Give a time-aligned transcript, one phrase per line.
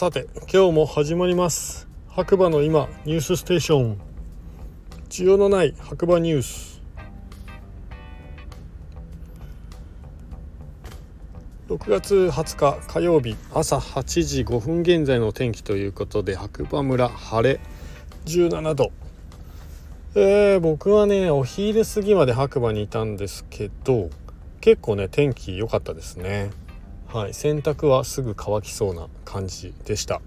[0.00, 1.86] さて今日も始まります。
[2.08, 4.00] 白馬の今ニュースステーション。
[5.10, 6.80] 需要のない白馬ニュース。
[11.68, 17.60] 6月20日火曜日朝8時5分現在の天気ということで白馬村晴れ
[18.24, 18.92] 17度。
[20.14, 24.08] えー、僕はねお昼過ぎまで白馬にいたんですけど
[24.62, 26.48] 結構ね天気良かったですね。
[27.12, 27.34] はい。
[27.34, 30.20] 洗濯はすぐ乾きそうな感じでした。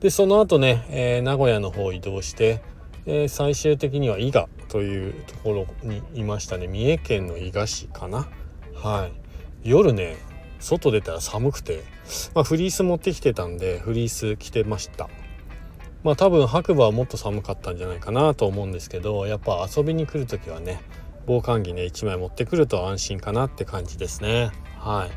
[0.00, 2.62] でその後ね、えー、名古屋の方移動して、
[3.06, 6.66] えー、最終的には伊賀というところにいましたね。
[6.66, 8.28] 三重県の伊賀市かな。
[8.74, 9.68] はい。
[9.68, 10.16] 夜ね
[10.58, 11.84] 外出たら寒くて、
[12.34, 15.08] まあ、フリース持ってきてたんでフリース着てました。
[16.02, 20.80] まあ多分白馬はもっと寒かったんじゃないかなと思うんですけどやっぱ遊びに来る時はね
[21.26, 24.50] 防寒着ね1枚持ってくると安心かなって感じですね。
[24.78, 25.10] はい、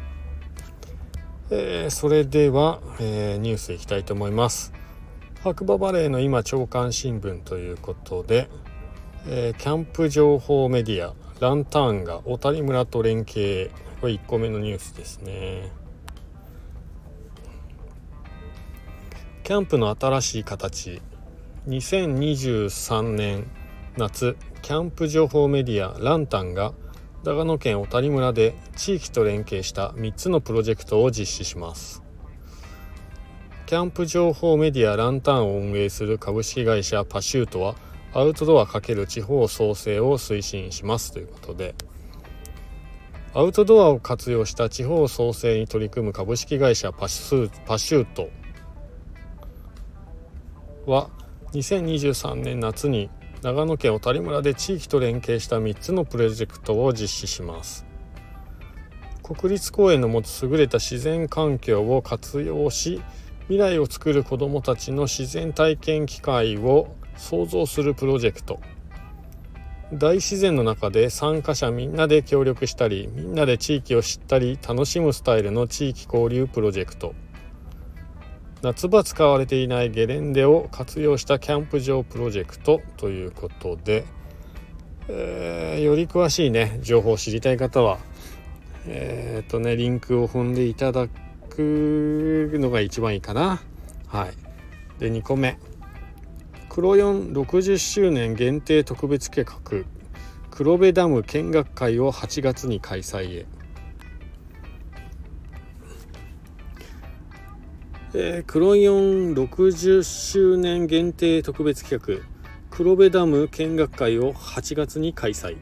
[1.52, 4.74] えー、それでは、えー、ニュースいきたいと思います。
[5.44, 8.50] 白馬バレーの今朝刊新聞ということで、
[9.28, 13.70] えー、キャンプ情報メディアランタンが小谷村と連携
[14.02, 15.72] これ1個目のニュースですね。
[19.44, 21.00] キャンプの新しい形。
[21.68, 23.46] 2023年
[23.98, 26.74] 夏キャンプ情報メディアランタンが
[27.26, 32.04] 長野県小谷村で地域と連携した3つのプロジェクトを実施します。
[33.66, 37.74] キャンプ情報メディアランタンを運営する株式会社パシュートは
[38.14, 41.14] アウトドア×地方創生を推進します。
[41.14, 41.74] ということで
[43.34, 48.30] アウトドアを活用した地方創生に取り組む株式会社パシュート
[50.86, 51.10] は
[51.54, 53.10] 2023年夏に
[53.46, 57.86] 長野県小谷村で地域と連携した3つのプロジェクトを実施します。
[59.22, 63.04] 国立公園の持つ優れた自然環境を活用し
[63.42, 68.60] 未来を作る子どもたちの自然体験機会を創造するプロジェクト。
[69.94, 77.14] 大自然の中で参加者みんなで協力したりみんなで地域を知ったり楽しむスタイルの地域交流プロジェクト。
[78.66, 84.06] 夏場使われていないゲレンデを活用したキャンプ場プロジェクトということで、
[85.08, 88.00] えー、より詳しいね情報を知りたい方は
[88.88, 93.62] えっ、とねリンクを踏んでいただくのが一番いいかな。
[94.08, 94.34] はい。
[95.00, 95.60] で2個目。
[96.68, 99.60] 黒4 60周年限定特別計画。
[100.50, 103.46] 黒部ダム見学会を8月に開催へ。
[108.18, 112.24] えー、黒4 60周年限定特別企画
[112.70, 115.58] 黒部ダム見学会を8月に開催。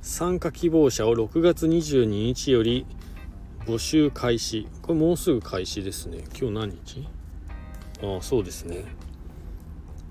[0.00, 2.86] 参加希望者を6月22日より
[3.66, 4.68] 募集開始。
[4.82, 6.18] これもうすぐ開始ですね。
[6.40, 7.08] 今日何日？
[8.04, 8.84] ああそうですね。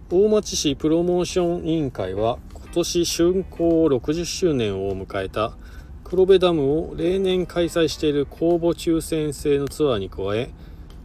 [0.09, 5.55] 大町市プロモーション委員会は今年竣工60周年を迎えた
[6.03, 10.49] 黒部ダムを例年開催している公募抽選制のツアーに加え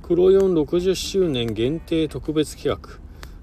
[0.09, 2.99] 黒四60周年限定特別企画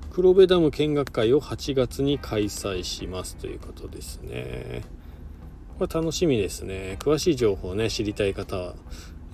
[0.10, 4.82] 黒部ダム見学会を8月に開催しますということですね。
[5.78, 6.98] これ楽しみですね。
[7.00, 8.74] 詳しい情報をね、知りたい方は、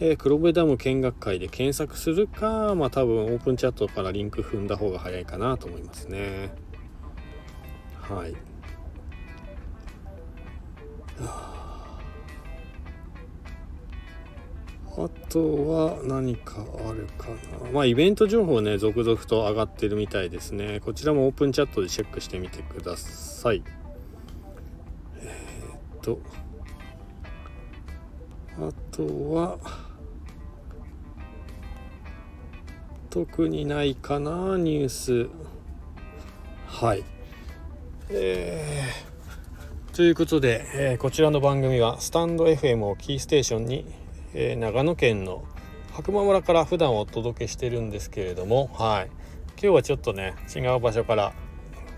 [0.01, 6.51] えー、黒部ダム見学会で検索するか、まあ多分オープンチャットからリンク踏んだ方が早いかなと思いますね。
[8.01, 8.33] はい。
[8.33, 8.37] は
[11.47, 11.50] あ
[14.97, 17.29] あとは何かあるか
[17.63, 17.71] な。
[17.71, 20.81] まあイベント情報ね、続々と上がってるみたいですね。
[20.81, 23.63] こちらもオープンチャットでチェックしてみてください。
[25.21, 26.19] えー、っと、
[28.59, 29.57] あとは、
[33.09, 35.29] 特にないかな、ニュース。
[36.67, 37.03] はい。
[38.09, 44.00] えー、ということで、えー、こちらの番組はスタンド FM をキーステーションに
[44.33, 45.43] えー、長野県の
[45.91, 49.07] 白馬村から普段お届けしてるんですけれども、はい、
[49.51, 51.33] 今日はちょっとね違う場所から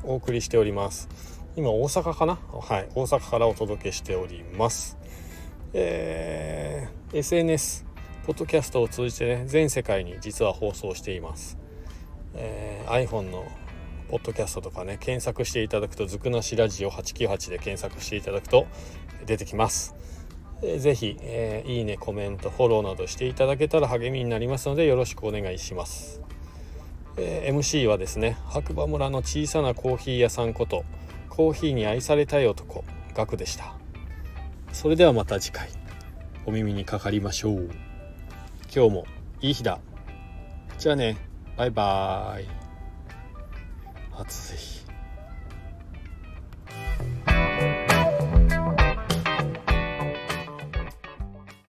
[0.04, 1.10] お送りしております。
[1.56, 2.40] 今大阪かな？
[2.52, 2.90] はい。
[2.96, 4.98] 大阪からお届けしております。
[5.74, 7.86] えー、SNS
[8.26, 11.58] ポッドキャストを通じてね全世界に実は放送しています、
[12.36, 13.44] えー、iPhone の
[14.10, 18.68] ポッドキャストとかね検索していただくと「ずくなしラジオ898」で検索していただくと
[19.26, 19.96] 出てきます、
[20.80, 26.22] ぜひ、えー、いいねコメントフォローなどしていただけたら励みになりますのでよろしくお願いします、
[27.18, 30.86] えー、MC はですね白馬村の小さなコーヒー屋さんこと
[31.30, 32.84] コーヒーに愛されたい男
[33.16, 33.74] ガクでした。
[34.72, 35.70] それではまた次回
[36.46, 37.70] お耳にかかりましょう。
[38.76, 39.06] 今日も
[39.42, 39.80] いい日だ。
[40.78, 41.18] じゃあね
[41.58, 42.48] バイバーイ。
[44.16, 44.93] 暑い